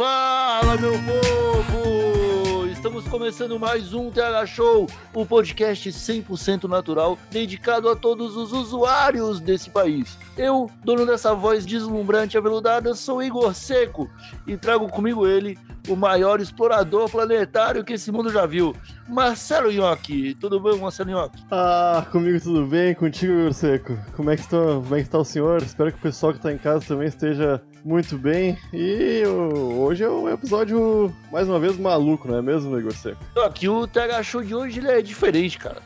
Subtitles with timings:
[0.00, 2.66] Fala, meu povo!
[2.72, 9.40] Estamos começando mais um TH Show, o podcast 100% natural dedicado a todos os usuários
[9.40, 10.16] desse país.
[10.38, 14.08] Eu, dono dessa voz deslumbrante e aveludada, sou Igor Seco
[14.46, 18.74] e trago comigo ele, o maior explorador planetário que esse mundo já viu,
[19.06, 20.34] Marcelo Nhoque.
[20.40, 21.44] Tudo bem, Marcelo Nhoque?
[21.50, 23.98] Ah, comigo tudo bem, contigo, Igor Seco.
[24.16, 25.62] Como é que está, como é que está o senhor?
[25.62, 28.58] Espero que o pessoal que está em casa também esteja muito bem.
[28.72, 33.22] E hoje é um episódio, mais uma vez, maluco, não é mesmo, Igor Seco?
[33.44, 35.82] Aqui o TH Show de hoje ele é diferente, cara.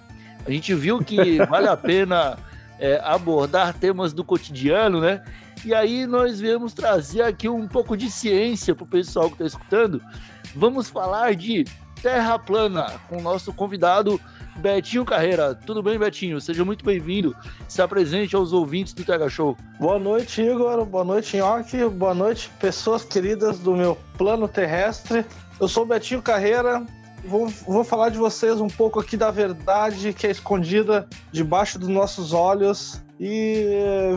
[0.47, 2.37] A gente viu que vale a pena
[2.79, 5.23] é, abordar temas do cotidiano, né?
[5.65, 10.03] E aí nós viemos trazer aqui um pouco de ciência pro pessoal que tá escutando.
[10.55, 11.65] Vamos falar de
[12.03, 14.21] terra plana com o nosso convidado
[14.57, 15.55] Betinho Carreira.
[15.55, 16.41] Tudo bem, Betinho?
[16.41, 17.35] Seja muito bem-vindo.
[17.69, 19.57] Se apresente aos ouvintes do TH Show.
[19.79, 20.85] Boa noite, Igor.
[20.85, 21.85] Boa noite, Nhoque.
[21.89, 25.25] Boa noite, pessoas queridas do meu plano terrestre.
[25.61, 26.85] Eu sou o Betinho Carreira.
[27.25, 31.89] Vou, vou falar de vocês um pouco aqui da verdade que é escondida debaixo dos
[31.89, 33.65] nossos olhos e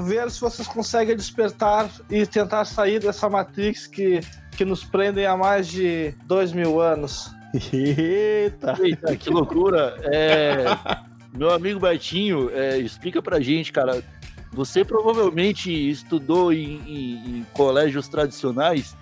[0.03, 4.19] ver se vocês conseguem despertar e tentar sair dessa Matrix que,
[4.51, 7.36] que nos prendem há mais de dois mil anos.
[7.73, 8.77] Eita!
[8.81, 9.95] Eita, que loucura.
[10.03, 10.65] É,
[11.33, 14.01] meu amigo Betinho, é, explica pra gente, cara.
[14.53, 18.95] Você provavelmente estudou em, em- em colégios tradicionais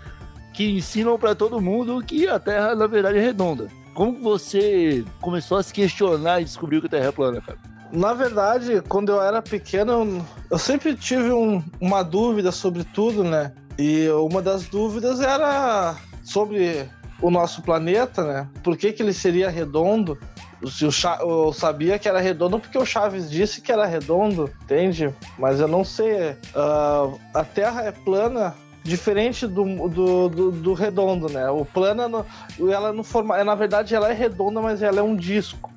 [0.54, 3.68] que ensinam pra todo mundo que a Terra, na verdade, é redonda.
[3.94, 7.58] Como que você começou a se questionar e descobriu que a Terra é plana, cara?
[7.94, 13.24] Na verdade, quando eu era pequeno, eu- eu sempre tive um- uma dúvida sobre tudo,
[13.24, 13.54] né?
[13.78, 16.90] E uma das dúvidas era sobre
[17.26, 18.48] o nosso planeta, né?
[18.64, 20.18] Por que, que ele seria redondo?
[20.68, 24.50] Se o Cha- eu sabia que era redondo porque o Chaves disse que era redondo,
[24.64, 25.14] entende?
[25.38, 26.36] Mas eu não sei.
[26.56, 31.50] ah, a Terra é plana diferente do, do, do, do redondo, né?
[31.50, 32.26] O plana, no-
[32.72, 35.72] ela não forma, na verdade, ela é redonda, mas ela é um disco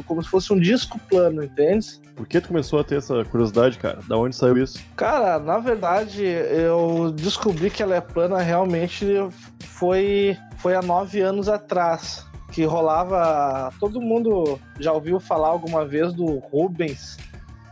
[0.00, 2.00] como se fosse um disco plano, entende?
[2.14, 3.98] Por que tu começou a ter essa curiosidade, cara?
[4.06, 4.78] Da onde saiu isso?
[4.96, 9.06] Cara, na verdade, eu descobri que ela é plana realmente
[9.60, 12.24] foi, foi há nove anos atrás.
[12.52, 13.72] Que rolava.
[13.80, 17.16] Todo mundo já ouviu falar alguma vez do Rubens.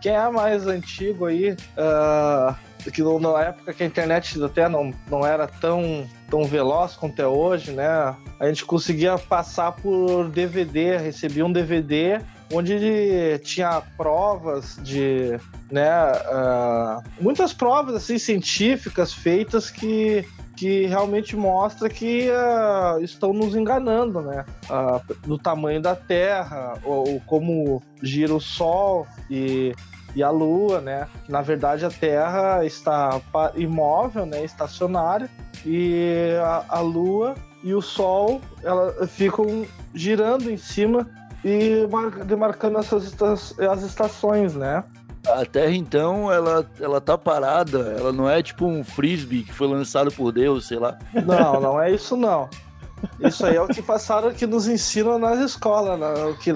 [0.01, 1.55] Quem é mais antigo aí?
[1.77, 2.57] ah,
[2.91, 7.27] que na época que a internet até não, não era tão, tão veloz quanto é
[7.27, 8.17] hoje, né?
[8.39, 12.21] A gente conseguia passar por DVD, recebia um DVD
[12.53, 15.39] onde tinha provas de,
[15.71, 20.27] né, ah, muitas provas assim científicas feitas que
[20.57, 24.45] que realmente mostra que ah, estão nos enganando, né?
[24.69, 29.75] Ah, do tamanho da Terra, ou, ou como gira o Sol e,
[30.15, 31.09] e a Lua, né?
[31.27, 33.19] Na verdade a Terra está
[33.57, 34.45] imóvel, né?
[34.45, 35.31] Estacionária
[35.65, 41.07] e a, a Lua e o Sol ela ficam girando em cima
[41.45, 44.83] e mar- demarcando essas esta- as estações, né?
[45.29, 49.69] A Terra, então, ela, ela tá parada, ela não é tipo um frisbee que foi
[49.69, 50.99] lançado por Deus, sei lá.
[51.27, 52.49] Não, não é isso não.
[53.19, 56.25] Isso aí é o que passaram que nos ensinam nas escolas, né?
[56.25, 56.53] O que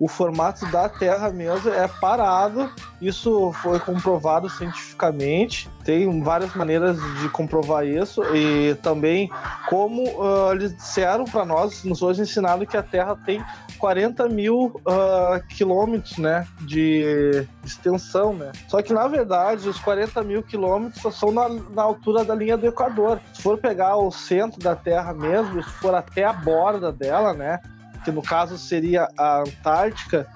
[0.00, 2.70] o formato da Terra mesmo é parado.
[3.00, 5.68] Isso foi comprovado cientificamente.
[5.84, 9.30] Tem várias maneiras de comprovar isso e também
[9.68, 13.42] como ah, eles disseram para nós, nos hoje ensinaram que a Terra tem
[13.78, 18.52] 40 mil ah, quilômetros, né, de extensão, né?
[18.68, 22.66] Só que na verdade os 40 mil quilômetros são na, na altura da linha do
[22.66, 23.20] Equador.
[23.32, 27.60] Se for pegar o centro da Terra mesmo, se for até a borda dela, né,
[28.04, 30.26] que no caso seria a Antártica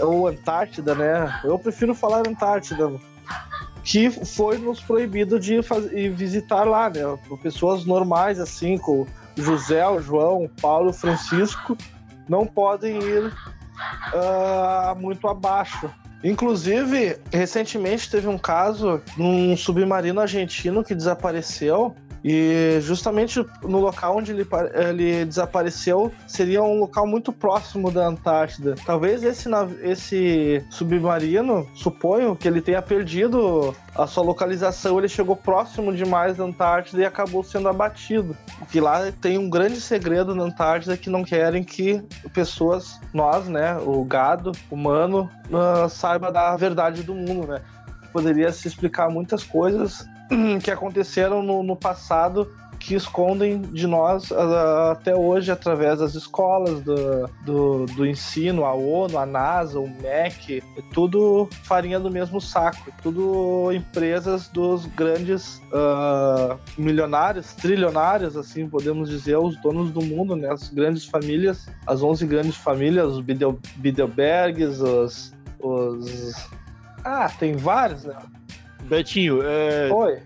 [0.00, 1.40] ou Antártida, né?
[1.44, 2.90] Eu prefiro falar Antártida,
[3.82, 7.00] que foi nos proibido de faz- ir visitar lá, né?
[7.42, 11.76] Pessoas normais assim, com o José, João, Paulo, Francisco,
[12.28, 13.32] não podem ir
[14.14, 15.90] ah, muito abaixo.
[16.22, 24.32] Inclusive, recentemente teve um caso num submarino argentino que desapareceu E justamente no local onde
[24.32, 28.74] ele, ele desapareceu seria um local muito próximo da Antártida.
[28.84, 29.48] Talvez esse,
[29.82, 36.44] esse submarino, suponho que ele tenha perdido a sua localização, ele chegou próximo demais da
[36.44, 38.36] Antártida e acabou sendo abatido.
[38.70, 43.76] Que lá tem um grande segredo na Antártida que não querem que pessoas, nós, né,
[43.78, 47.60] o gado humano, ah, saiba da verdade do mundo, né?
[48.12, 50.06] Poderia se explicar muitas coisas
[50.62, 52.48] que aconteceram no, no passado
[52.78, 59.18] que escondem de nós até hoje através das escolas, do, do, do ensino, a ONU,
[59.18, 66.56] a NASA, o MEC, é tudo farinha do mesmo saco, tudo empresas dos grandes ah,
[66.76, 70.50] milionários, trilionários, assim podemos dizer, os donos do mundo, né?
[70.50, 76.34] As grandes famílias, as 11 grandes famílias, os Bidel, Bilderbergs, os, os...
[77.04, 78.16] Ah, tem vários, né?
[78.88, 80.18] Betinho, é, Oi.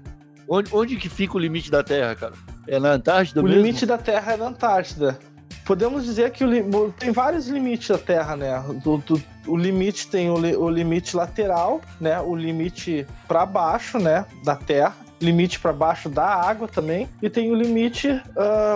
[0.49, 2.33] onde, onde que fica o limite da Terra, cara?
[2.67, 3.59] É na Antártida O mesmo?
[3.61, 5.19] limite da Terra é na Antártida.
[5.65, 6.65] Podemos dizer que o li-
[6.99, 8.63] tem vários limites da Terra, né?
[8.83, 12.21] Do- do- o limite tem o, li- o limite lateral, né?
[12.21, 14.25] O limite para baixo, né?
[14.45, 14.95] Da Terra.
[15.21, 17.09] Limite para baixo da água também.
[17.23, 18.21] E tem o limite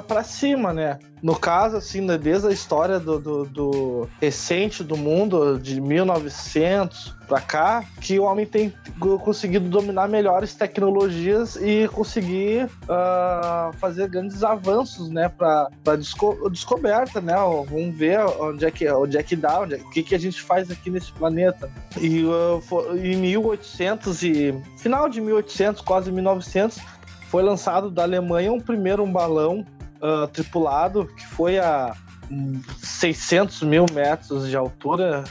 [0.06, 0.96] para cima, né?
[1.22, 7.14] No caso, assim, né, desde a história do, do- do recente do mundo, de 1900
[7.26, 8.72] para cá, que o homem tem
[9.24, 17.34] conseguido dominar melhores tecnologias e conseguir ah, fazer grandes avanços, né, para desco descoberta, né?
[17.68, 20.18] Vamos ver onde é que onde é que dá, onde é- o que que a
[20.18, 21.68] gente faz aqui nesse planeta.
[22.00, 22.24] E
[22.62, 26.78] fo- em 1800 e final de 1800, quase 1900,
[27.28, 29.64] foi lançado da Alemanha um primeiro um balão
[30.02, 31.94] ah, tripulado que foi a
[32.30, 35.24] hum, 600 mil metros de altura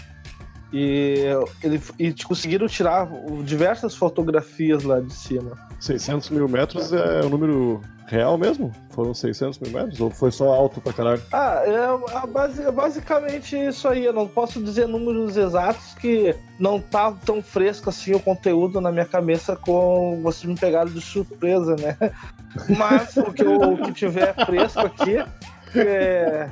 [0.74, 1.26] e,
[1.64, 3.08] ele, e conseguiram tirar
[3.44, 5.52] diversas fotografias lá de cima.
[5.80, 8.72] 600 mil metros é o número real mesmo?
[8.90, 10.00] Foram 600 mil metros?
[10.00, 11.22] Ou foi só alto pra caralho?
[11.34, 14.06] Ah, é, base- é basicamente isso aí.
[14.06, 18.92] Eu não posso dizer números exatos que não tá tão fresco assim o conteúdo na
[18.92, 21.98] minha cabeça com vocês me pegaram de surpresa, né?
[22.78, 25.18] Mas o que, eu- o que tiver fresco aqui
[25.76, 26.50] é.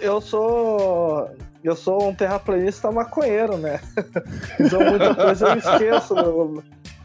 [0.00, 1.28] Eu sou.
[1.62, 3.80] Eu sou um terraplanista maconheiro, né?
[4.60, 6.14] Então muita coisa eu esqueço.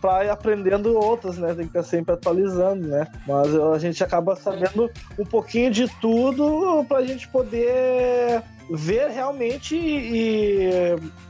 [0.06, 1.48] Pra ir aprendendo outras, né?
[1.56, 3.08] Tem que estar sempre atualizando, né?
[3.28, 4.88] Mas a gente acaba sabendo
[5.18, 10.70] um pouquinho de tudo pra gente poder ver realmente e,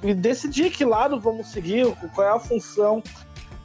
[0.03, 3.01] e decidir que lado vamos seguir, qual é a função,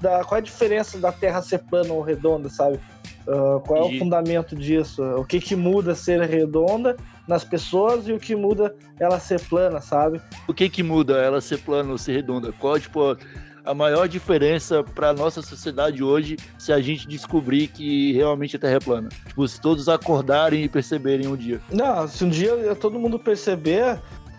[0.01, 2.79] da, qual é a diferença da Terra ser plana ou redonda, sabe?
[3.27, 5.03] Ah, qual é o fundamento disso?
[5.17, 6.97] O que, que muda ser redonda
[7.27, 10.21] nas pessoas e o que muda ela ser plana, sabe?
[10.47, 12.53] O que que muda ela ser plana ou ser redonda?
[12.53, 13.17] Qual, tipo,
[13.65, 18.77] a maior diferença para nossa sociedade hoje se a gente descobrir que realmente a Terra
[18.77, 19.09] é plana?
[19.27, 21.61] Tipo, se todos acordarem e perceberem um dia.
[21.71, 23.99] Não, se um dia todo mundo perceber,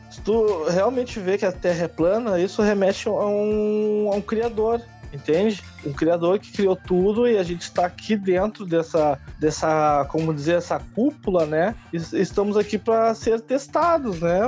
[0.09, 4.21] se tu realmente vê que a Terra é plana, isso remete a um, a um
[4.21, 4.81] criador,
[5.13, 5.63] entende?
[5.85, 10.55] Um criador que criou tudo e a gente está aqui dentro dessa, dessa, como dizer,
[10.55, 11.75] essa cúpula, né?
[11.91, 14.41] E estamos aqui para ser testados, né?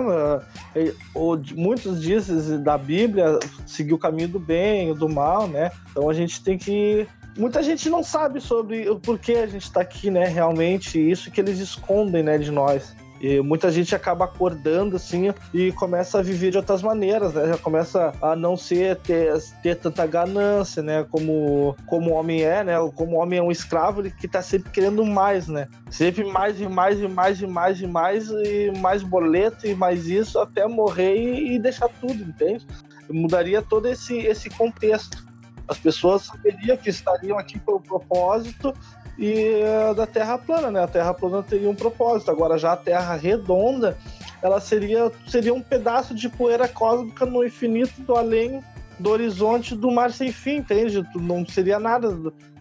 [1.14, 5.72] Ou Muitos dizem da Bíblia seguir o caminho do bem do mal, né?
[5.92, 7.08] Então a gente tem que
[7.38, 10.26] muita gente não sabe sobre o porquê a gente está aqui, né?
[10.26, 12.96] Realmente, isso que eles escondem, né, de nós.
[13.24, 17.48] E muita gente acaba acordando assim e começa a viver de outras maneiras, né?
[17.48, 21.06] Já começa a não ser ter, ter tanta ganância, né?
[21.10, 22.74] Como como o homem é, né?
[22.94, 25.70] Como o homem é um escravo, ele que tá sempre querendo mais, né?
[25.90, 30.06] Sempre mais e mais e mais e mais e mais e mais boleto e mais
[30.10, 32.68] isso até morrer e, e deixar tudo, entende?
[33.10, 35.26] Mudaria todo esse esse contexto.
[35.66, 38.74] As pessoas saberiam que estariam aqui pelo propósito
[39.18, 40.84] e eh, da Terra plana, né?
[40.84, 42.32] A Terra plana teria um propósito.
[42.32, 43.98] Agora já a Terra redonda,
[44.42, 48.62] ela seria seria um pedaço de poeira cósmica no infinito do além
[49.00, 51.04] do horizonte do mar sem fim, entende?
[51.16, 52.16] Não seria nada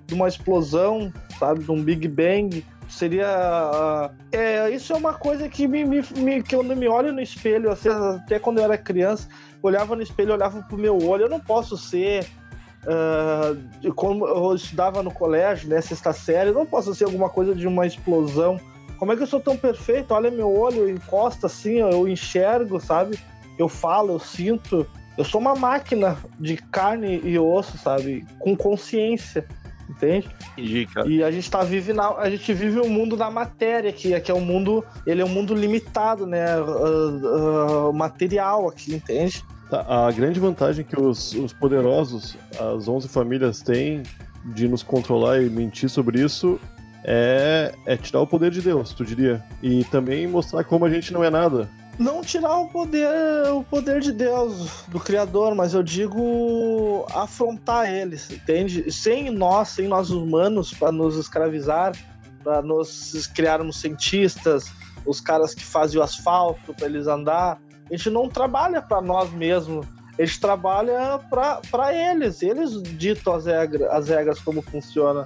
[0.07, 1.65] de uma explosão, sabe?
[1.65, 2.65] De um Big Bang.
[2.89, 3.27] Seria.
[3.27, 7.71] ah, É, isso é uma coisa que me, me, que eu me olho no espelho,
[7.71, 9.29] assim, até quando eu era criança,
[9.63, 12.27] olhava no espelho, olhava pro meu olho, eu não posso ser
[13.81, 17.55] de como eu estudava no colégio, né, sexta série, eu não posso ser alguma coisa
[17.55, 18.61] de uma explosão.
[18.99, 20.13] Como é que eu sou tão perfeito?
[20.15, 23.19] Olha meu olho, encosta assim, eu enxergo, sabe?
[23.59, 24.87] Eu falo, eu sinto.
[25.17, 28.25] Eu sou uma máquina de carne e osso, sabe?
[28.39, 29.45] Com consciência,
[29.89, 30.29] entende?
[30.53, 31.09] Entendi, cara.
[31.09, 34.31] E a gente tá vive na, a gente vive o mundo da matéria aqui, aqui
[34.31, 36.47] é um mundo, ele é um mundo limitado, né?
[36.47, 39.45] Ah, ah, material aqui, entende?
[39.73, 44.03] Tá, a grande vantagem que os, os poderosos, as 11 famílias têm
[44.45, 46.61] de nos controlar e mentir sobre isso
[47.03, 49.43] é, é tirar o poder de Deus, tu diria.
[49.63, 51.71] E também mostrar como a gente não é nada.
[51.99, 58.31] Não tirar o poder, o poder de Deus, do Criador, mas eu digo afrontar eles,
[58.31, 58.93] entende?
[58.93, 61.93] Sem nós, sem nós humanos, para nos escravizar,
[62.45, 64.71] para nos criarmos cientistas,
[65.07, 67.59] os caras que fazem o asfalto para eles andar.
[67.91, 69.87] A gente não trabalha para nós mesmos,
[70.19, 72.43] a gente trabalha para eles.
[72.43, 75.25] Eles ditam as regras, as regras como funciona.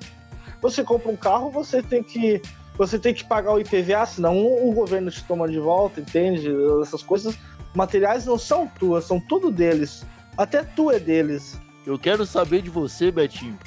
[0.62, 2.40] Você compra um carro, você tem que
[2.78, 6.50] você tem que pagar o IPVA, senão o governo te toma de volta, entende?
[6.82, 7.34] Essas coisas
[7.74, 10.04] materiais não são tuas, são tudo deles.
[10.36, 11.58] Até tu é deles.
[11.86, 13.58] Eu quero saber de você, Betinho.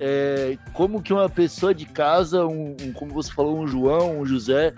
[0.00, 4.26] É, como que uma pessoa de casa, um, um, como você falou, um João, um
[4.26, 4.72] José,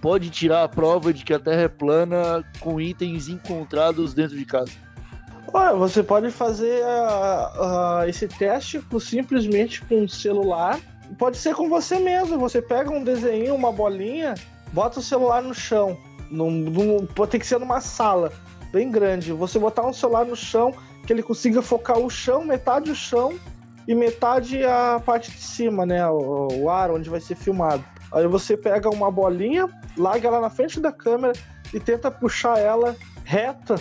[0.00, 4.44] pode tirar a prova de que a Terra é plana com itens encontrados dentro de
[4.44, 4.72] casa?
[5.52, 10.80] Olha, você pode fazer uh, uh, esse teste simplesmente com um celular
[11.18, 12.38] Pode ser com você mesmo.
[12.38, 14.34] Você pega um desenho, uma bolinha,
[14.72, 15.96] bota o celular no chão.
[16.30, 18.32] Num, num, tem que ser numa sala
[18.72, 19.32] bem grande.
[19.32, 20.74] Você botar um celular no chão,
[21.06, 23.38] que ele consiga focar o chão, metade o chão
[23.86, 26.06] e metade a parte de cima, né?
[26.08, 27.84] O, o ar onde vai ser filmado.
[28.12, 31.32] Aí você pega uma bolinha, larga ela na frente da câmera
[31.72, 33.76] e tenta puxar ela reta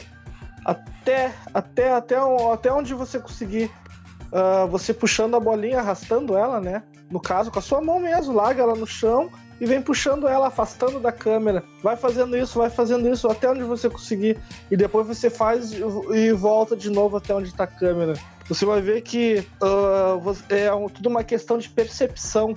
[0.66, 2.18] até, até, até,
[2.52, 3.72] até onde você conseguir.
[4.26, 6.84] Uh, você puxando a bolinha, arrastando ela, né?
[7.10, 9.30] no caso, com a sua mão mesmo, larga ela no chão
[9.60, 11.64] e vem puxando ela, afastando da câmera.
[11.82, 14.38] Vai fazendo isso, vai fazendo isso até onde você conseguir.
[14.70, 18.14] E depois você faz e volta de novo até onde está a câmera.
[18.48, 22.56] Você vai ver que uh, é tudo uma questão de percepção.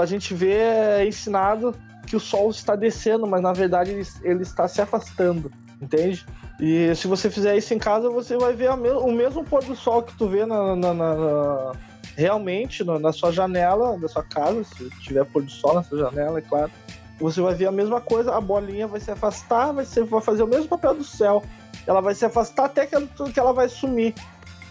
[0.00, 1.74] A gente vê ensinado
[2.06, 5.50] que o sol está descendo, mas na verdade ele, ele está se afastando,
[5.80, 6.24] entende?
[6.58, 9.76] E se você fizer isso em casa, você vai ver me o mesmo pôr do
[9.76, 11.72] sol que tu vê na, na, na
[12.16, 15.98] realmente no, na sua janela da sua casa, se tiver pôr do sol na sua
[15.98, 16.70] janela, é claro,
[17.18, 20.42] você vai ver a mesma coisa, a bolinha vai se afastar, vai, ser, vai fazer
[20.42, 21.42] o mesmo papel do céu.
[21.86, 24.14] Ela vai se afastar até que ela, que ela vai sumir.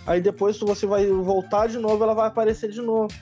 [0.05, 3.13] Aí depois, você vai voltar de novo, ela vai aparecer de novo.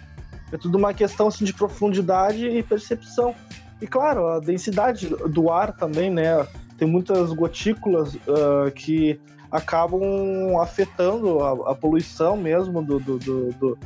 [0.51, 3.33] É tudo uma questão assim, de profundidade e percepção.
[3.81, 6.45] E claro, a densidade do ar também, né?
[6.77, 9.19] Tem muitas gotículas uh, que
[9.51, 13.79] acabam afetando a, a poluição mesmo do, do, do, do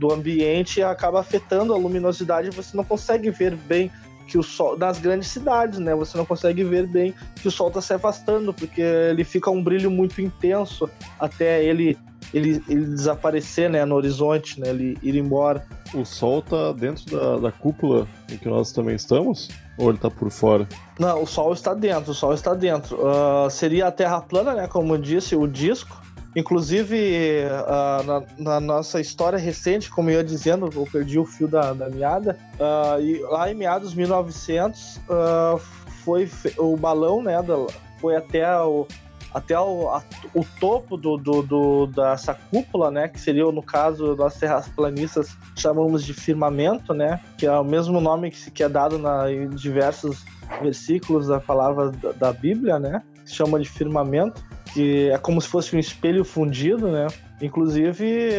[0.00, 3.92] do ambiente acaba afetando a luminosidade você não consegue ver bem
[4.26, 5.92] que o sol nas grandes cidades, né?
[5.94, 9.62] Você não consegue ver bem que o sol está se afastando porque ele fica um
[9.62, 10.88] brilho muito intenso
[11.18, 11.98] até ele
[12.32, 15.64] ele, ele desaparecer, né, no horizonte, né, ele ir embora.
[15.94, 19.48] O sol tá dentro da, da cúpula em que nós também estamos?
[19.76, 20.68] Ou ele tá por fora?
[20.98, 22.96] Não, o sol está dentro, o sol está dentro.
[22.96, 26.00] Uh, seria a Terra plana, né, como eu disse, o disco,
[26.36, 31.48] Inclusive, uh, na, na, nossa história recente, como eu ia dizendo, eu perdi o fio
[31.48, 35.58] da, da meada, uh, e lá em meados de 1900, uh,
[36.04, 37.56] foi o balão, né, da,
[38.00, 38.86] foi até o,
[39.32, 40.02] até o, a,
[40.34, 46.04] o topo do, do, do, dessa cúpula, né, que seria, no caso, nós terraplanistas chamamos
[46.04, 49.48] de firmamento, né, que é o mesmo nome que, se, que é dado na, em
[49.48, 50.24] diversos
[50.62, 55.48] versículos da palavra da, da Bíblia, né, se chama de firmamento que é como se
[55.48, 57.08] fosse um espelho fundido, né?
[57.40, 58.30] Inclusive,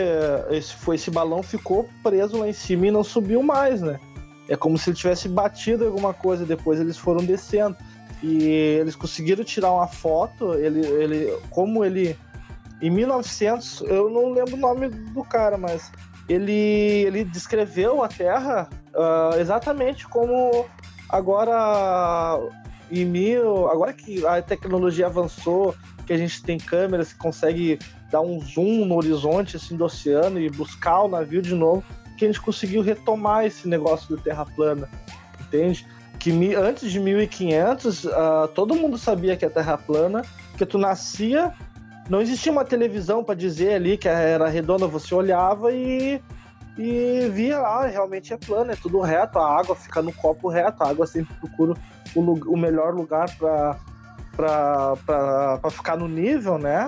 [0.50, 4.00] esse, foi, esse balão ficou preso lá em cima e não subiu mais, né?
[4.48, 7.75] É como se ele tivesse batido alguma coisa, depois eles foram descendo.
[8.22, 12.18] E eles conseguiram tirar uma foto, ele, ele como ele...
[12.82, 15.92] Em 1900, eu não lembro o nome do cara, mas
[16.28, 20.66] ele, ele descreveu a Terra uh, exatamente como
[21.08, 22.40] agora
[22.92, 25.75] em mil, agora que a tecnologia avançou,
[26.06, 27.80] que a gente tem câmeras que consegue
[28.12, 31.84] dar um zoom no horizonte assim do oceano e buscar o navio de novo,
[32.18, 34.90] que a gente conseguiu retomar esse negócio do terra plana,
[35.40, 35.88] entende?
[36.22, 40.22] Que antes de 1500, uh, ah, todo mundo sabia que a terra plana,
[40.56, 41.51] que tu nascia,
[42.08, 46.22] não existia uma televisão para dizer ali que era redonda, você olhava e
[46.78, 50.84] e via lá, realmente é plano, é tudo reto, a água fica no copo reto,
[50.84, 51.74] a água sempre procura
[52.16, 53.78] o, o melhor lugar para
[55.70, 56.88] ficar no nível, né?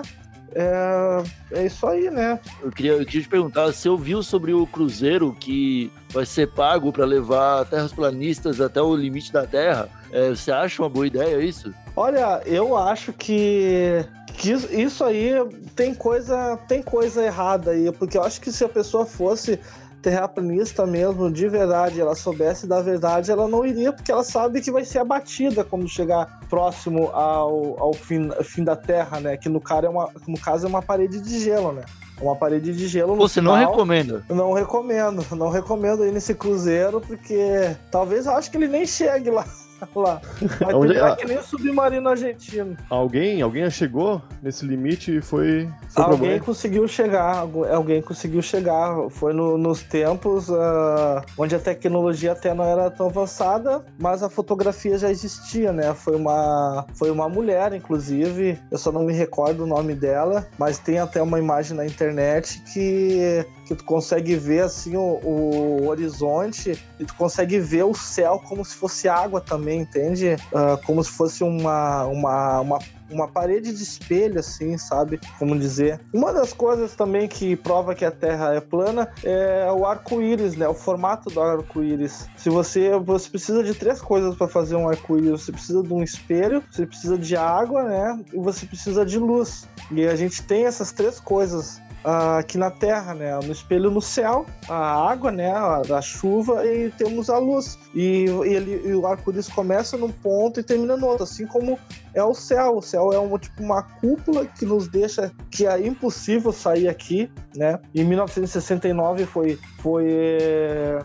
[0.54, 2.38] É, é isso aí, né?
[2.62, 6.92] Eu queria, eu queria te perguntar, você ouviu sobre o cruzeiro que vai ser pago
[6.92, 9.88] para levar terras planistas até o limite da Terra?
[10.12, 11.74] É, você acha uma boa ideia isso?
[11.96, 14.04] Olha, eu acho que,
[14.36, 15.32] que isso aí
[15.74, 19.58] tem coisa, tem coisa errada aí, porque eu acho que se a pessoa fosse
[20.04, 24.70] terraplanista mesmo, de verdade, ela soubesse da verdade, ela não iria, porque ela sabe que
[24.70, 29.36] vai ser abatida quando chegar próximo ao, ao fim, fim da Terra, né?
[29.38, 31.82] Que no, cara é uma, no caso é uma parede de gelo, né?
[32.20, 33.16] uma parede de gelo.
[33.16, 33.70] no Você não final.
[33.70, 34.24] recomenda.
[34.28, 39.30] Não recomendo, não recomendo ir nesse cruzeiro, porque talvez eu acho que ele nem chegue
[39.30, 39.44] lá.
[39.94, 40.20] lá.
[40.60, 41.16] Vai Onde- ah.
[41.16, 42.76] que nem o submarino argentino.
[42.90, 49.08] Alguém, alguém chegou nesse limite e foi, foi Alguém conseguiu chegar, algu- alguém conseguiu chegar.
[49.10, 54.28] Foi no- nos tempos ah, onde a tecnologia até não era tão avançada, mas a
[54.28, 55.94] fotografia já existia, né?
[55.94, 60.78] Foi uma, foi uma mulher, inclusive, eu só não me recordo o nome dela, mas
[60.78, 66.78] tem até uma imagem na internet que, que tu consegue ver assim o, o horizonte
[66.98, 70.36] e tu consegue ver o céu como se fosse água também, entende?
[70.54, 72.78] Ah, como se fosse uma, uma, uma
[73.10, 75.20] uma parede de espelho, assim, sabe?
[75.38, 76.00] Como dizer.
[76.12, 80.66] Uma das coisas também que prova que a Terra é plana é o arco-íris, né?
[80.68, 82.28] O formato do arco-íris.
[82.36, 86.02] Se você, você precisa de três coisas para fazer um arco-íris: você precisa de um
[86.02, 88.24] espelho, você precisa de água, né?
[88.32, 89.68] E você precisa de luz.
[89.90, 93.34] E a gente tem essas três coisas ah, aqui na Terra, né?
[93.42, 95.50] No espelho no céu, a água, né?
[95.50, 97.78] A, a chuva e temos a luz.
[97.94, 101.78] E, e ele, e o arco-íris começa num ponto e termina no outro, assim como
[102.12, 102.76] é o céu.
[102.76, 107.30] O céu é uma, tipo, uma cúpula que nos deixa que é impossível sair aqui,
[107.56, 107.80] né?
[107.94, 110.98] Em 1969 foi, foi eh,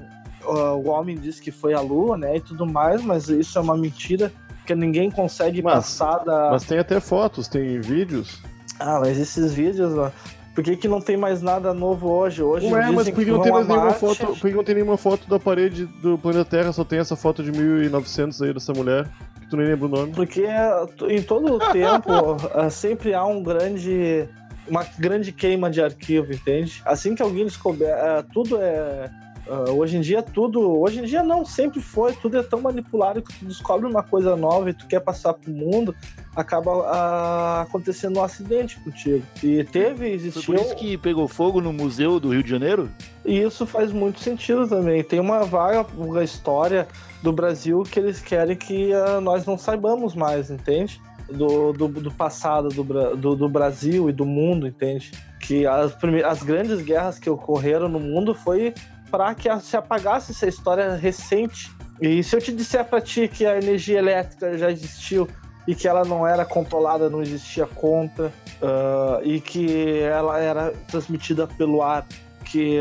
[0.46, 2.38] o homem disse que foi a Lua, né?
[2.38, 4.32] E tudo mais, mas isso é uma mentira.
[4.58, 6.52] Porque ninguém consegue Mas- passar da.
[6.52, 8.42] Mas tem até fotos, tem vídeos.
[8.80, 9.94] Ah, mas esses vídeos,
[10.60, 12.44] por que, que não tem mais nada novo hoje?
[12.44, 14.00] Hoje Ué, dizem mas por que que não tem mais nenhuma Marte.
[14.00, 14.26] foto?
[14.28, 16.74] Por que não tem nenhuma foto da parede do planeta Terra?
[16.74, 19.08] Só tem essa foto de 1900 aí dessa mulher,
[19.40, 20.12] que tu nem lembra o nome.
[20.12, 20.44] Porque
[21.08, 24.28] em todo o tempo ah, sempre há um grande.
[24.68, 26.82] Uma grande queima de arquivo, entende?
[26.86, 27.88] Assim que alguém descobre.
[27.88, 29.10] ah, tudo é.
[29.50, 30.80] Ah, hoje em dia, tudo.
[30.80, 32.14] Hoje em dia, não, sempre foi.
[32.14, 35.52] Tudo é tão manipulado que tu descobre uma coisa nova e tu quer passar pro
[35.52, 35.96] mundo,
[36.36, 39.24] acaba ah, acontecendo um acidente contigo.
[39.44, 40.44] E teve, Foi existiu.
[40.56, 42.90] por isso que pegou fogo no Museu do Rio de Janeiro?
[43.26, 45.04] E isso faz muito sentido também.
[45.04, 46.88] Tem uma vaga uma história
[47.22, 51.02] do Brasil que eles querem que ah, nós não saibamos mais, entende?
[51.32, 52.84] Do, do, do passado do,
[53.16, 55.12] do, do Brasil e do mundo, entende?
[55.40, 58.74] Que as, prime- as grandes guerras que ocorreram no mundo foi
[59.10, 61.72] para que se apagasse essa história recente.
[62.02, 65.28] E se eu te disser para ti que a energia elétrica já existiu
[65.68, 68.32] e que ela não era controlada, não existia contra,
[68.62, 72.08] ah, e que ela era transmitida pelo ar,
[72.52, 72.80] que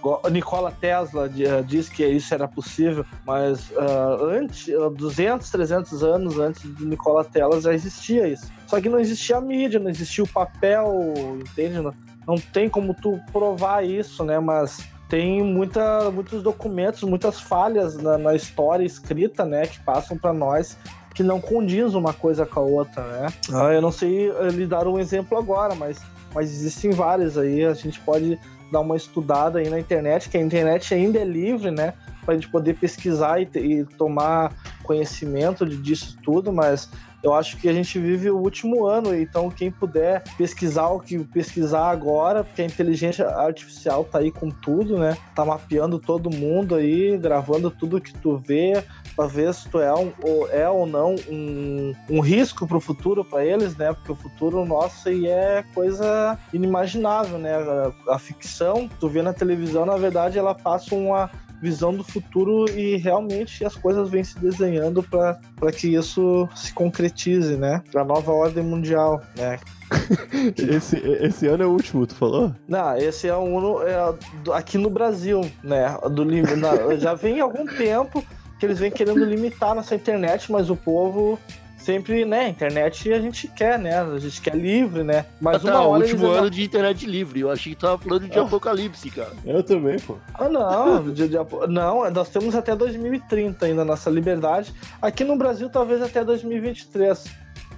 [0.00, 6.02] go- Nikola Tesla ah, diz que isso era possível, mas ah, antes, ah, 200, 300
[6.04, 8.50] anos antes de Nikola Tesla já existia isso.
[8.66, 11.80] Só que não existia a mídia, não existia o papel, entende?
[11.80, 11.94] Não,
[12.26, 14.38] não tem como tu provar isso, né?
[14.38, 14.78] Mas
[15.08, 19.66] tem muita, muitos documentos, muitas falhas na, na história escrita, né?
[19.66, 20.76] Que passam para nós
[21.14, 23.26] que não condiz uma coisa com a outra, né?
[23.52, 25.98] Ah, eu não sei eh, lhe dar um exemplo agora, mas,
[26.34, 27.64] mas existem vários aí.
[27.64, 28.38] A gente pode
[28.70, 31.94] dar uma estudada aí na internet, que a internet ainda é livre, né?
[32.24, 34.52] Para a gente poder pesquisar e, e tomar
[34.84, 36.88] conhecimento disso tudo, mas
[37.22, 41.18] eu acho que a gente vive o último ano, então quem puder pesquisar o que
[41.18, 45.16] pesquisar agora, porque a inteligência artificial tá aí com tudo, né?
[45.34, 48.82] Tá mapeando todo mundo aí, gravando tudo que tu vê,
[49.16, 53.24] para ver se tu é, um, ou, é ou não um, um risco pro futuro
[53.24, 53.92] para eles, né?
[53.92, 57.54] Porque o futuro nosso aí é coisa inimaginável, né?
[57.54, 62.64] A, a ficção, tu vê na televisão, na verdade, ela passa uma visão do futuro
[62.70, 65.38] e realmente as coisas vêm se desenhando para
[65.76, 67.82] que isso se concretize, né?
[67.92, 69.58] Para nova ordem mundial, né?
[70.56, 72.54] Esse, esse ano é o último, tu falou?
[72.68, 74.14] Não, esse é um é,
[74.54, 75.98] aqui no Brasil, né?
[76.12, 78.24] Do, na- já vem algum tempo
[78.60, 81.38] que eles vêm querendo limitar nossa internet, mas o povo
[81.78, 82.46] sempre, né?
[82.46, 83.98] Internet a gente quer, né?
[84.02, 85.24] A gente quer livre, né?
[85.40, 86.36] Mas ah, tá, uma o hora último eles...
[86.38, 87.40] ano de internet livre.
[87.40, 88.42] Eu achei que tava falando de Ah.
[88.42, 89.32] apocalipse, cara.
[89.46, 90.18] Eu também, pô.
[90.34, 91.36] Ah, não, de- de-
[91.70, 94.74] não, nós temos até 2030 ainda nossa liberdade.
[95.00, 97.24] Aqui no Brasil, talvez até 2023.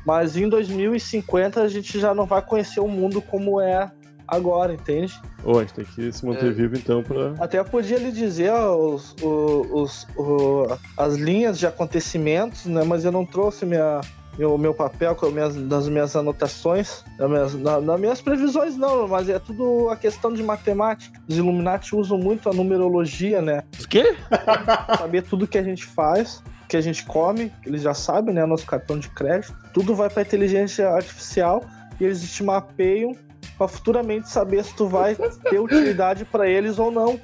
[0.04, 3.88] Mas em 2050 a gente já não vai conhecer o mundo como é
[4.34, 5.20] agora, entende?
[5.44, 6.50] Ô, a gente tem que se manter É.
[6.50, 7.34] vivo então pra.
[7.38, 10.66] Até podia lhe dizer os, os, o-
[10.96, 12.82] as linhas de acontecimentos, né?
[12.84, 14.00] Mas eu não trouxe minha,
[14.38, 18.76] meu, meu papel com as minhas, das minhas anotações, das minhas, na- nas minhas previsões,
[18.76, 21.20] não, mas é tudo a questão de matemática.
[21.28, 23.62] Os Illuminati usam muito a numerologia, né?
[23.82, 24.16] O quê?
[24.98, 28.46] saber tudo que a gente faz, que a gente come, que eles já sabem, né?
[28.46, 29.54] Nosso cartão de crédito.
[29.74, 31.62] Tudo vai para inteligência artificial
[32.00, 33.12] e eles te mapeiam
[33.62, 37.20] para futuramente saber se tu vai ter utilidade para eles ou não.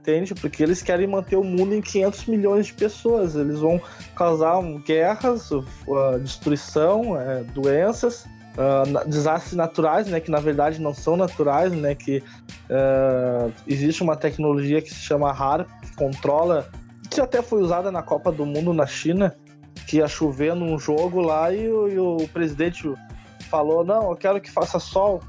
[0.00, 0.34] Entende?
[0.34, 3.36] Porque eles querem manter o mundo em 500 milhões de pessoas.
[3.36, 3.80] Eles vão
[4.16, 5.62] causar guerras, uh,
[6.20, 8.24] destruição, é, doenças
[8.56, 10.18] uh, desastres naturais, né?
[10.18, 11.94] Que na verdade não são naturais, né?
[11.94, 16.68] Que uh, existe uma tecnologia que se chama HARP, que controla,
[17.08, 19.36] que até foi usada na Copa do Mundo na China,
[19.86, 22.92] que ia chover num jogo lá e, e o presidente
[23.50, 25.20] falou, não, eu quero que faça sol.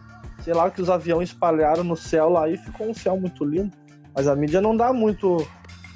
[0.43, 3.71] Sei lá que os aviões espalharam no céu lá e ficou um céu muito lindo.
[4.13, 5.47] Mas a mídia não dá muito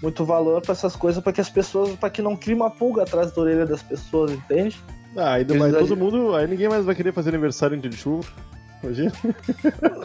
[0.02, 3.04] muito valor para essas coisas para que as pessoas, para que não crie uma pulga
[3.04, 4.80] atrás da orelha das pessoas, entende?
[5.16, 7.98] Ah, ainda mais todo mundo, aí ninguém mais vai querer fazer aniversário em dia de
[7.98, 8.28] chuva.
[8.84, 9.12] Imagina.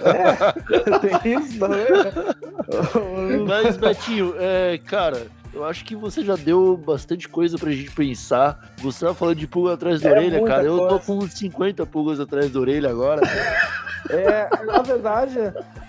[0.05, 1.85] É, tem isso também.
[3.47, 8.73] Mas, Betinho, é, cara, eu acho que você já deu bastante coisa pra gente pensar.
[8.79, 10.65] Você tá falando de pulga atrás da é orelha, cara.
[10.65, 13.21] Eu tô com 50 pulgas atrás da orelha agora.
[14.09, 15.39] É, na verdade,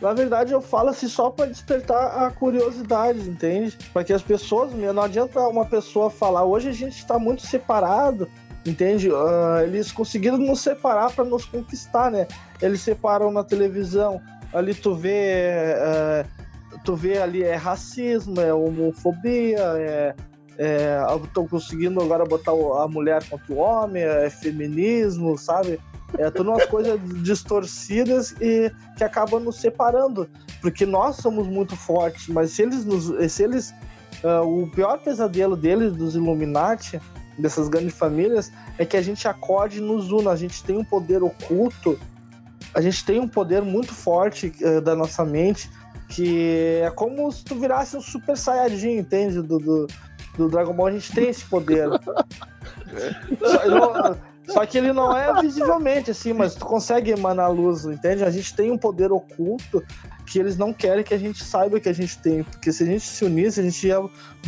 [0.02, 3.78] na verdade eu falo assim só para despertar a curiosidade, entende?
[3.94, 8.28] Para que as pessoas, não adianta uma pessoa falar, hoje a gente está muito separado,
[8.66, 9.10] entende?
[9.10, 12.28] Uh, eles conseguiram nos separar para nos conquistar, né?
[12.62, 14.22] Eles separam na televisão,
[14.54, 20.16] ali tu vê, uh, tu vê ali é racismo, é homofobia, é
[21.24, 25.80] estão é, conseguindo agora botar a mulher contra o homem, é feminismo, sabe?
[26.18, 30.30] É tudo umas coisas distorcidas e que acabam nos separando,
[30.62, 33.74] porque nós somos muito fortes, mas se eles nos, se eles
[34.24, 37.00] uh, o pior pesadelo deles dos Illuminati,
[37.38, 40.84] dessas grandes famílias, é que a gente acorde e nos una, a gente tem um
[40.84, 41.98] poder oculto,
[42.74, 45.70] a gente tem um poder muito forte uh, da nossa mente,
[46.10, 49.42] que é como se tu virasse um super saiyajin, entende?
[49.42, 49.88] Do, do,
[50.38, 51.88] do Dragon Ball, a gente tem esse poder.
[53.40, 54.18] Só,
[54.54, 58.24] só que ele não é visivelmente assim, mas tu consegue emanar luz, entende?
[58.24, 59.84] A gente tem um poder oculto
[60.26, 62.44] que eles não querem que a gente saiba que a gente tem.
[62.44, 63.98] Porque se a gente se unisse, a gente ia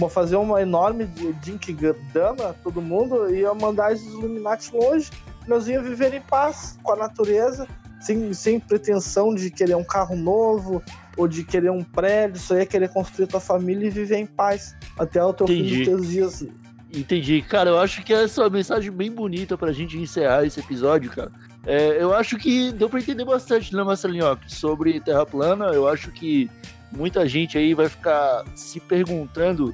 [0.09, 1.09] fazer uma enorme
[1.43, 5.09] Jinkidama, todo mundo, ia mandar esses Illuminati longe.
[5.47, 7.67] Nós íamos viver em paz com a natureza,
[7.99, 10.81] sem, sem pretensão de querer um carro novo
[11.17, 14.75] ou de querer um prédio, só ia querer construir tua família e viver em paz
[14.97, 15.69] até o teu Entendi.
[15.69, 16.47] fim dos teus dias.
[16.93, 17.41] Entendi.
[17.41, 21.09] Cara, eu acho que essa é uma mensagem bem bonita pra gente encerrar esse episódio,
[21.09, 21.31] cara.
[21.65, 25.65] É, eu acho que deu pra entender bastante, né, Marcelinhoque, sobre Terra plana.
[25.67, 26.49] Eu acho que
[26.91, 29.73] muita gente aí vai ficar se perguntando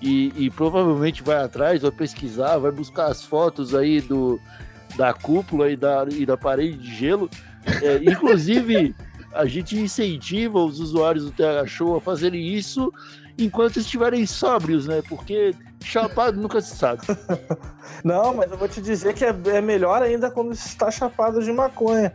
[0.00, 4.40] e, e, provavelmente vai atrás, vai pesquisar, vai buscar as fotos aí do,
[4.96, 7.28] da cúpula e da, e da parede de gelo.
[7.82, 8.94] É, inclusive,
[9.34, 12.92] a gente incentiva os usuários do TH Show a fazerem isso
[13.36, 15.02] enquanto estiverem sóbrios, né?
[15.08, 17.02] Porque chapado nunca se sabe.
[18.04, 21.52] Não, mas eu vou te dizer que é, é melhor ainda quando está chapado de
[21.52, 22.12] maconha.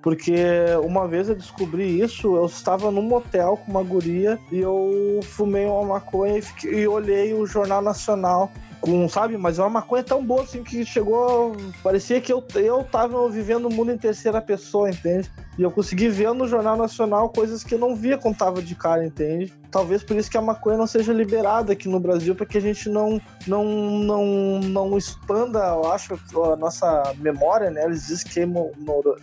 [0.00, 0.36] Porque
[0.84, 5.66] uma vez eu descobri isso, eu estava num motel com uma guria e eu fumei
[5.66, 10.04] uma maconha e, fiquei, e olhei o Jornal Nacional com, sabe, mas é uma maconha
[10.04, 11.56] tão boa assim que chegou.
[11.82, 15.30] Parecia que eu, eu tava vivendo o mundo em terceira pessoa, entende?
[15.58, 18.76] E eu consegui ver no Jornal Nacional coisas que eu não via quando tava de
[18.76, 19.52] cara, entende?
[19.72, 22.60] Talvez por isso que a maconha não seja liberada aqui no Brasil, para que a
[22.60, 27.84] gente não, não, não, não expanda, eu acho, a nossa memória, né?
[27.84, 28.46] Eles dizem que é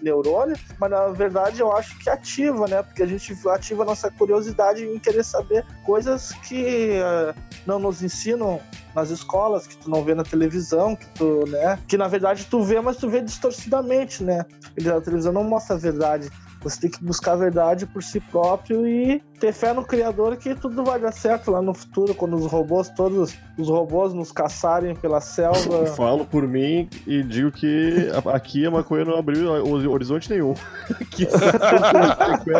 [0.02, 2.84] neurônio, mas na verdade eu acho que ativa, né?
[2.84, 7.34] Porque a gente ativa a nossa curiosidade em querer saber coisas que uh,
[7.66, 8.60] não nos ensinam
[8.96, 11.78] nas escolas, que tu não vê na televisão, que tu, né?
[11.88, 14.46] Que na verdade tu vê, mas tu vê distorcidamente, né?
[14.80, 16.25] A televisão não mostra a verdade.
[16.66, 20.56] Você tem que buscar a verdade por si próprio e ter fé no Criador que
[20.56, 24.96] tudo vai dar certo lá no futuro, quando os robôs, todos os robôs nos caçarem
[24.96, 25.86] pela selva.
[25.96, 29.48] Falo por mim e digo que aqui a maconha não abriu
[29.92, 30.56] horizonte nenhum.
[31.00, 32.52] aqui, aqui,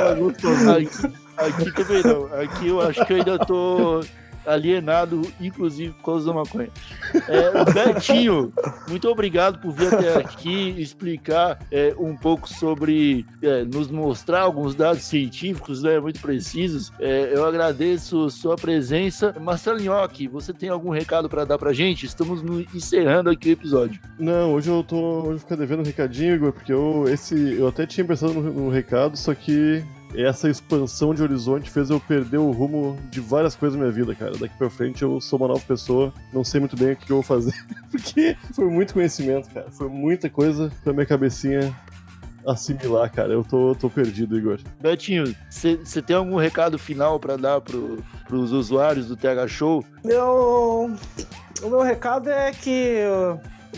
[1.36, 2.26] aqui também não.
[2.40, 4.02] Aqui eu acho que eu ainda tô
[4.46, 6.70] alienado, inclusive por causa da maconha.
[7.28, 8.54] É, Betinho,
[8.88, 14.76] muito obrigado por vir até aqui explicar é, um pouco sobre, é, nos mostrar alguns
[14.76, 16.92] dados científicos né, muito precisos.
[17.00, 19.36] É, eu agradeço sua presença.
[19.40, 22.06] Marcelo Nhoque, você tem algum recado para dar para gente?
[22.06, 24.00] Estamos no, encerrando aqui o episódio.
[24.18, 25.24] Não, hoje eu tô.
[25.26, 28.70] Hoje eu devendo um recadinho, Igor, porque eu, esse, eu até tinha pensado no, no
[28.70, 29.84] recado, só que
[30.24, 34.16] essa expansão de horizonte fez eu perder o rumo de várias coisas na minha vida,
[34.16, 34.32] cara.
[34.38, 37.18] Daqui pra frente eu sou uma nova pessoa, não sei muito bem o que eu
[37.18, 37.54] vou fazer.
[37.92, 39.72] Porque foi muito conhecimento, cara.
[39.72, 41.76] Foi muita coisa pra minha cabecinha
[42.46, 43.34] assimilar, cara.
[43.34, 44.60] Eu tô, tô perdido, Igor.
[44.80, 49.84] Betinho, você tem algum recado final para dar pro, pros usuários do TH Show?
[50.04, 50.92] Meu,
[51.62, 53.00] o meu recado é que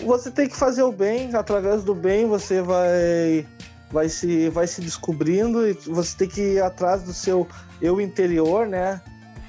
[0.04, 3.46] você tem que fazer o bem, através do bem você vai
[3.92, 7.48] vai se, vai se descobrindo e você tem que ir atrás do seu
[7.82, 9.02] eu interior, né?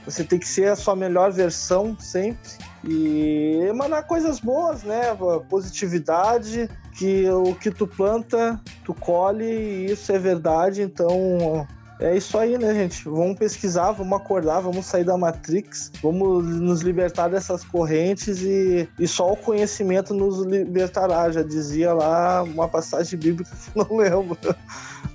[0.05, 2.51] Você tem que ser a sua melhor versão sempre
[2.83, 5.03] e emanar coisas boas, né?
[5.49, 10.83] Positividade, que o que tu planta, tu colhe, e isso é verdade.
[10.83, 11.67] Então,
[12.01, 13.05] é isso aí, né, gente?
[13.05, 19.09] Vamos pesquisar, vamos acordar, vamos sair da Matrix, vamos nos libertar dessas correntes e, e
[19.09, 21.29] só o conhecimento nos libertará.
[21.31, 24.39] Já dizia lá uma passagem bíblica que não lembro.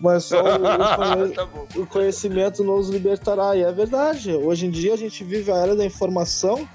[0.02, 0.60] Mas só o,
[1.34, 3.56] Tá o conhecimento nos libertará.
[3.56, 4.34] E é verdade.
[4.34, 6.67] Hoje em dia a gente vive a era da informação,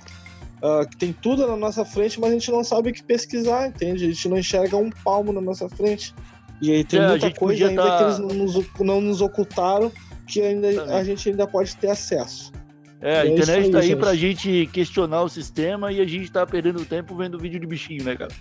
[0.62, 3.68] uh, que tem tudo na nossa frente, mas a gente não sabe o que pesquisar,
[3.68, 4.06] entende?
[4.06, 6.14] A gente não enxerga um palmo na nossa frente.
[6.60, 9.20] E aí tem É, a muita coisa ainda tá- que eles não nos, não nos
[9.20, 9.92] ocultaram
[10.26, 12.52] que ainda, a gente ainda pode ter acesso.
[13.00, 13.98] É, a É internet aí, tá aí gente.
[13.98, 18.02] pra gente questionar o sistema e a gente tá perdendo tempo vendo vídeo de bichinho,
[18.04, 18.32] né, cara?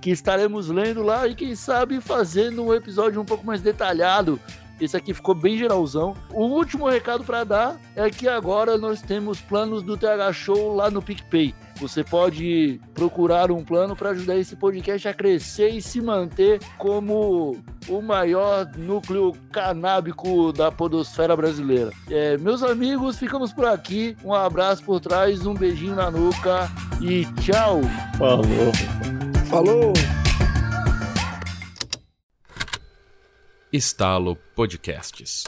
[0.01, 4.37] que estaremos lendo lá e quem sabe fazendo um episódio um pouco mais detalhado.
[4.83, 6.13] Esse aqui ficou bem geralzão.
[6.29, 10.91] O último recado para dar é que agora nós temos planos do TH Show lá
[10.91, 11.55] no PicPay.
[11.77, 17.57] Você pode procurar um plano para ajudar esse podcast a crescer e se manter como
[17.87, 21.91] o maior núcleo canábico da podosfera brasileira.
[22.09, 24.17] É, meus amigos, ficamos por aqui.
[24.23, 26.69] Um abraço por trás, um beijinho na nuca
[27.01, 27.81] e tchau!
[28.17, 28.43] Falou.
[29.49, 30.22] falou!
[33.73, 35.45] Estalo Podcasts.